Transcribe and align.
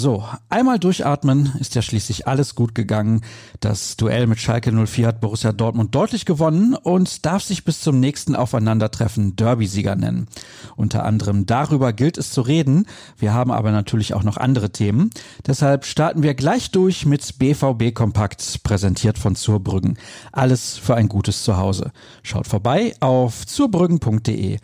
So, 0.00 0.22
einmal 0.48 0.78
durchatmen 0.78 1.54
ist 1.58 1.74
ja 1.74 1.82
schließlich 1.82 2.28
alles 2.28 2.54
gut 2.54 2.72
gegangen. 2.76 3.22
Das 3.58 3.96
Duell 3.96 4.28
mit 4.28 4.38
Schalke 4.38 4.70
04 4.70 5.08
hat 5.08 5.20
Borussia 5.20 5.50
Dortmund 5.50 5.92
deutlich 5.92 6.24
gewonnen 6.24 6.74
und 6.74 7.26
darf 7.26 7.42
sich 7.42 7.64
bis 7.64 7.80
zum 7.80 7.98
nächsten 7.98 8.36
Aufeinandertreffen 8.36 9.34
Derby-Sieger 9.34 9.96
nennen. 9.96 10.28
Unter 10.76 11.04
anderem 11.04 11.46
darüber 11.46 11.92
gilt 11.92 12.16
es 12.16 12.30
zu 12.30 12.42
reden. 12.42 12.86
Wir 13.16 13.34
haben 13.34 13.50
aber 13.50 13.72
natürlich 13.72 14.14
auch 14.14 14.22
noch 14.22 14.36
andere 14.36 14.70
Themen. 14.70 15.10
Deshalb 15.48 15.84
starten 15.84 16.22
wir 16.22 16.34
gleich 16.34 16.70
durch 16.70 17.04
mit 17.04 17.36
BVB 17.40 17.92
Kompakt, 17.92 18.62
präsentiert 18.62 19.18
von 19.18 19.34
Zurbrüggen. 19.34 19.98
Alles 20.30 20.78
für 20.78 20.94
ein 20.94 21.08
gutes 21.08 21.42
Zuhause. 21.42 21.90
Schaut 22.22 22.46
vorbei 22.46 22.94
auf 23.00 23.44
zurbrüggen.de. 23.48 24.58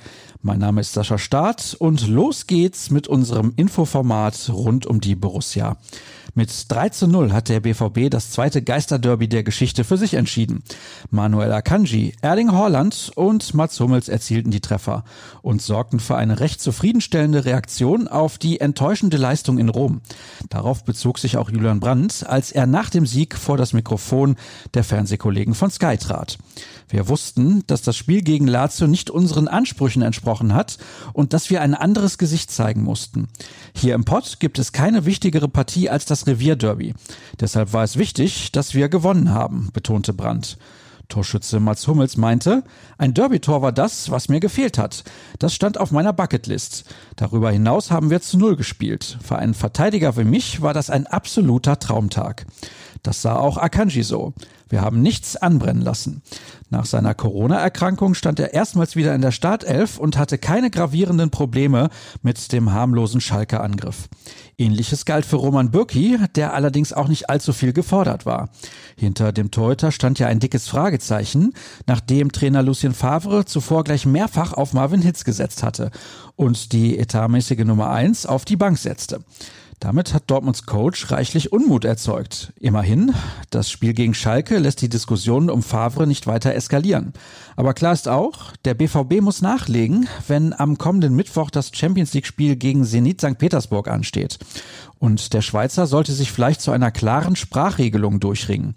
Mein 0.46 0.58
Name 0.58 0.82
ist 0.82 0.92
Sascha 0.92 1.16
Staat 1.16 1.74
und 1.78 2.06
los 2.06 2.46
geht's 2.46 2.90
mit 2.90 3.08
unserem 3.08 3.54
Infoformat 3.56 4.50
rund 4.52 4.84
um 4.84 5.00
die 5.00 5.14
Borussia. 5.24 5.76
Mit 6.36 6.66
3 6.68 6.88
zu 6.88 7.06
0 7.06 7.32
hat 7.32 7.48
der 7.48 7.60
BVB 7.60 8.10
das 8.10 8.30
zweite 8.30 8.60
Geisterderby 8.60 9.28
der 9.28 9.44
Geschichte 9.44 9.84
für 9.84 9.96
sich 9.96 10.14
entschieden. 10.14 10.64
Manuel 11.10 11.52
Akanji, 11.52 12.14
Erling 12.22 12.50
Haaland 12.50 13.12
und 13.14 13.54
Mats 13.54 13.78
Hummels 13.78 14.08
erzielten 14.08 14.50
die 14.50 14.60
Treffer 14.60 15.04
und 15.42 15.62
sorgten 15.62 16.00
für 16.00 16.16
eine 16.16 16.40
recht 16.40 16.60
zufriedenstellende 16.60 17.44
Reaktion 17.44 18.08
auf 18.08 18.38
die 18.38 18.58
enttäuschende 18.58 19.16
Leistung 19.16 19.58
in 19.58 19.68
Rom. 19.68 20.00
Darauf 20.50 20.82
bezog 20.82 21.20
sich 21.20 21.36
auch 21.36 21.50
Julian 21.50 21.78
Brandt, 21.78 22.26
als 22.26 22.50
er 22.50 22.66
nach 22.66 22.90
dem 22.90 23.06
Sieg 23.06 23.36
vor 23.36 23.56
das 23.56 23.72
Mikrofon 23.72 24.34
der 24.74 24.82
Fernsehkollegen 24.82 25.54
von 25.54 25.70
Sky 25.70 25.96
trat. 25.98 26.38
Wir 26.88 27.08
wussten, 27.08 27.64
dass 27.66 27.82
das 27.82 27.96
Spiel 27.96 28.22
gegen 28.22 28.46
Lazio 28.46 28.86
nicht 28.86 29.10
unseren 29.10 29.48
Ansprüchen 29.48 30.02
entsprochen 30.02 30.54
hat 30.54 30.78
und 31.12 31.32
dass 31.32 31.50
wir 31.50 31.60
ein 31.60 31.74
anderes 31.74 32.18
Gesicht 32.18 32.50
zeigen 32.50 32.82
mussten. 32.82 33.28
Hier 33.74 33.94
im 33.94 34.04
Pott 34.04 34.38
gibt 34.38 34.58
es 34.58 34.72
keine 34.72 35.06
wichtigere 35.06 35.48
Partie 35.48 35.88
als 35.88 36.04
das 36.04 36.23
Revierderby. 36.26 36.94
Deshalb 37.40 37.72
war 37.72 37.84
es 37.84 37.96
wichtig, 37.96 38.52
dass 38.52 38.74
wir 38.74 38.88
gewonnen 38.88 39.30
haben, 39.30 39.70
betonte 39.72 40.12
Brandt. 40.12 40.58
Torschütze 41.08 41.60
Mats 41.60 41.86
Hummels 41.86 42.16
meinte, 42.16 42.64
ein 42.98 43.14
Derby-Tor 43.14 43.62
war 43.62 43.72
das, 43.72 44.10
was 44.10 44.28
mir 44.28 44.40
gefehlt 44.40 44.78
hat. 44.78 45.04
Das 45.38 45.54
stand 45.54 45.78
auf 45.78 45.90
meiner 45.90 46.12
Bucketlist. 46.12 46.84
Darüber 47.16 47.50
hinaus 47.50 47.90
haben 47.90 48.10
wir 48.10 48.20
zu 48.20 48.38
Null 48.38 48.56
gespielt. 48.56 49.18
Für 49.22 49.36
einen 49.36 49.54
Verteidiger 49.54 50.16
wie 50.16 50.24
mich 50.24 50.62
war 50.62 50.74
das 50.74 50.90
ein 50.90 51.06
absoluter 51.06 51.78
Traumtag. 51.78 52.46
Das 53.04 53.20
sah 53.20 53.36
auch 53.36 53.58
Akanji 53.58 54.02
so. 54.02 54.32
Wir 54.70 54.80
haben 54.80 55.02
nichts 55.02 55.36
anbrennen 55.36 55.82
lassen. 55.82 56.22
Nach 56.70 56.86
seiner 56.86 57.14
Corona-Erkrankung 57.14 58.14
stand 58.14 58.40
er 58.40 58.54
erstmals 58.54 58.96
wieder 58.96 59.14
in 59.14 59.20
der 59.20 59.30
Startelf 59.30 59.98
und 59.98 60.16
hatte 60.16 60.38
keine 60.38 60.70
gravierenden 60.70 61.30
Probleme 61.30 61.90
mit 62.22 62.50
dem 62.50 62.72
harmlosen 62.72 63.20
Schalke-Angriff. 63.20 64.08
Ähnliches 64.56 65.04
galt 65.04 65.26
für 65.26 65.36
Roman 65.36 65.70
Bürki, 65.70 66.18
der 66.34 66.54
allerdings 66.54 66.94
auch 66.94 67.08
nicht 67.08 67.28
allzu 67.28 67.52
viel 67.52 67.74
gefordert 67.74 68.24
war. 68.24 68.48
Hinter 68.96 69.32
dem 69.32 69.50
Torhüter 69.50 69.92
stand 69.92 70.18
ja 70.18 70.28
ein 70.28 70.40
dickes 70.40 70.66
Fragezeichen, 70.66 71.52
nachdem 71.86 72.32
Trainer 72.32 72.62
Lucien 72.62 72.94
Favre 72.94 73.44
zuvor 73.44 73.84
gleich 73.84 74.06
mehrfach 74.06 74.54
auf 74.54 74.72
Marvin 74.72 75.02
Hitz 75.02 75.24
gesetzt 75.24 75.62
hatte 75.62 75.90
und 76.36 76.72
die 76.72 76.98
etatmäßige 76.98 77.64
Nummer 77.64 77.90
eins 77.90 78.24
auf 78.24 78.46
die 78.46 78.56
Bank 78.56 78.78
setzte. 78.78 79.20
Damit 79.80 80.14
hat 80.14 80.30
Dortmunds 80.30 80.66
Coach 80.66 81.10
reichlich 81.10 81.52
Unmut 81.52 81.84
erzeugt. 81.84 82.52
Immerhin, 82.58 83.14
das 83.50 83.70
Spiel 83.70 83.92
gegen 83.92 84.14
Schalke 84.14 84.58
lässt 84.58 84.80
die 84.82 84.88
Diskussion 84.88 85.50
um 85.50 85.62
Favre 85.62 86.06
nicht 86.06 86.26
weiter 86.26 86.54
eskalieren. 86.54 87.12
Aber 87.56 87.74
klar 87.74 87.92
ist 87.92 88.08
auch, 88.08 88.52
der 88.64 88.74
BVB 88.74 89.20
muss 89.20 89.42
nachlegen, 89.42 90.08
wenn 90.26 90.52
am 90.52 90.78
kommenden 90.78 91.14
Mittwoch 91.14 91.50
das 91.50 91.70
Champions 91.74 92.14
League 92.14 92.26
Spiel 92.26 92.56
gegen 92.56 92.84
Zenit 92.84 93.20
St. 93.20 93.38
Petersburg 93.38 93.88
ansteht. 93.88 94.38
Und 94.98 95.32
der 95.34 95.42
Schweizer 95.42 95.86
sollte 95.86 96.12
sich 96.12 96.32
vielleicht 96.32 96.60
zu 96.60 96.70
einer 96.70 96.90
klaren 96.90 97.36
Sprachregelung 97.36 98.20
durchringen. 98.20 98.74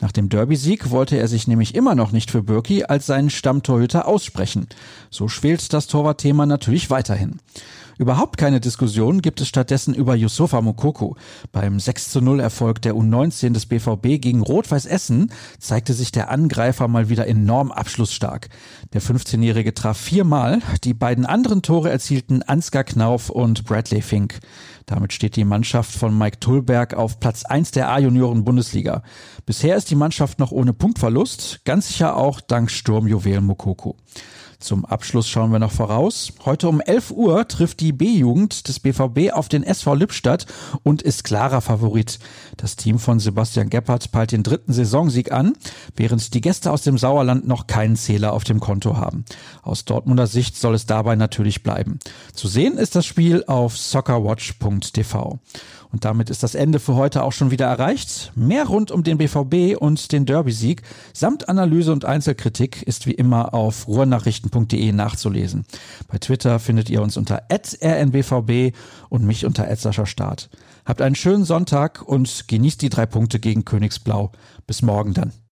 Nach 0.00 0.12
dem 0.12 0.28
Derby-Sieg 0.28 0.90
wollte 0.90 1.16
er 1.16 1.28
sich 1.28 1.46
nämlich 1.46 1.74
immer 1.74 1.94
noch 1.94 2.12
nicht 2.12 2.30
für 2.30 2.42
Birki 2.42 2.84
als 2.84 3.06
seinen 3.06 3.30
Stammtorhüter 3.30 4.06
aussprechen. 4.06 4.68
So 5.10 5.28
schwelt 5.28 5.72
das 5.72 5.86
Torwartthema 5.86 6.46
natürlich 6.46 6.90
weiterhin. 6.90 7.40
Überhaupt 7.98 8.36
keine 8.36 8.60
Diskussion 8.60 9.22
gibt 9.22 9.40
es 9.40 9.48
stattdessen 9.48 9.92
über 9.92 10.14
Yusufa 10.14 10.60
Mokoko. 10.60 11.16
Beim 11.50 11.80
6 11.80 12.10
zu 12.10 12.20
0 12.20 12.38
Erfolg 12.38 12.80
der 12.80 12.94
U19 12.94 13.52
des 13.52 13.66
BVB 13.66 14.22
gegen 14.22 14.40
Rot-Weiß 14.40 14.86
Essen 14.86 15.32
zeigte 15.58 15.92
sich 15.94 16.12
der 16.12 16.30
Angreifer 16.30 16.86
mal 16.86 17.08
wieder 17.08 17.26
enorm 17.26 17.72
abschlussstark. 17.72 18.50
Der 18.92 19.02
15-Jährige 19.02 19.74
traf 19.74 19.98
viermal, 19.98 20.60
die 20.84 20.94
beiden 20.94 21.26
anderen 21.26 21.62
Tore 21.62 21.90
erzielten 21.90 22.42
Ansgar 22.42 22.84
Knauf 22.84 23.30
und 23.30 23.64
Bradley 23.64 24.00
Fink. 24.00 24.38
Damit 24.86 25.12
steht 25.12 25.34
die 25.34 25.44
Mannschaft 25.44 25.67
von 25.68 26.16
Mike 26.16 26.40
Tullberg 26.40 26.94
auf 26.94 27.20
Platz 27.20 27.44
1 27.44 27.72
der 27.72 27.90
A-Junioren-Bundesliga. 27.90 29.02
Bisher 29.44 29.76
ist 29.76 29.90
die 29.90 29.96
Mannschaft 29.96 30.38
noch 30.38 30.50
ohne 30.50 30.72
Punktverlust, 30.72 31.64
ganz 31.64 31.88
sicher 31.88 32.16
auch 32.16 32.40
dank 32.40 32.70
Sturmjuwel 32.70 33.40
Mokoko. 33.40 33.96
Zum 34.60 34.84
Abschluss 34.84 35.28
schauen 35.28 35.52
wir 35.52 35.60
noch 35.60 35.70
voraus. 35.70 36.32
Heute 36.44 36.68
um 36.68 36.80
11 36.80 37.12
Uhr 37.12 37.46
trifft 37.46 37.78
die 37.78 37.92
B-Jugend 37.92 38.66
des 38.66 38.80
BVB 38.80 39.32
auf 39.32 39.48
den 39.48 39.62
SV 39.62 39.94
Lippstadt 39.94 40.46
und 40.82 41.00
ist 41.00 41.22
klarer 41.22 41.60
Favorit. 41.60 42.18
Das 42.56 42.74
Team 42.74 42.98
von 42.98 43.20
Sebastian 43.20 43.70
Gebhardt 43.70 44.10
peilt 44.10 44.32
den 44.32 44.42
dritten 44.42 44.72
Saisonsieg 44.72 45.30
an, 45.30 45.52
während 45.94 46.34
die 46.34 46.40
Gäste 46.40 46.72
aus 46.72 46.82
dem 46.82 46.98
Sauerland 46.98 47.46
noch 47.46 47.68
keinen 47.68 47.94
Zähler 47.94 48.32
auf 48.32 48.42
dem 48.42 48.58
Konto 48.58 48.96
haben. 48.96 49.24
Aus 49.62 49.84
Dortmunder 49.84 50.26
Sicht 50.26 50.56
soll 50.56 50.74
es 50.74 50.86
dabei 50.86 51.14
natürlich 51.14 51.62
bleiben. 51.62 52.00
Zu 52.34 52.48
sehen 52.48 52.78
ist 52.78 52.96
das 52.96 53.06
Spiel 53.06 53.44
auf 53.46 53.78
soccerwatch.tv. 53.78 55.38
Und 55.90 56.04
damit 56.04 56.28
ist 56.28 56.42
das 56.42 56.54
Ende 56.54 56.80
für 56.80 56.96
heute 56.96 57.22
auch 57.22 57.32
schon 57.32 57.50
wieder 57.50 57.66
erreicht. 57.66 58.32
Mehr 58.34 58.66
rund 58.66 58.90
um 58.90 59.04
den 59.04 59.18
BVB 59.18 59.80
und 59.80 60.12
den 60.12 60.26
Derby-Sieg 60.26 60.82
samt 61.14 61.48
Analyse 61.48 61.92
und 61.92 62.04
Einzelkritik 62.04 62.82
ist 62.82 63.06
wie 63.06 63.12
immer 63.12 63.54
auf 63.54 63.88
ruhrnachrichten.de 64.48 64.92
nachzulesen. 64.92 65.64
Bei 66.08 66.18
Twitter 66.18 66.58
findet 66.58 66.90
ihr 66.90 67.02
uns 67.02 67.16
unter 67.16 67.42
rnbvb 67.50 68.72
und 69.08 69.24
mich 69.24 69.44
unter 69.44 69.64
Start. 70.06 70.50
Habt 70.84 71.02
einen 71.02 71.14
schönen 71.14 71.44
Sonntag 71.44 72.02
und 72.02 72.48
genießt 72.48 72.80
die 72.82 72.88
drei 72.88 73.06
Punkte 73.06 73.40
gegen 73.40 73.64
Königsblau. 73.64 74.32
Bis 74.66 74.82
morgen 74.82 75.14
dann. 75.14 75.32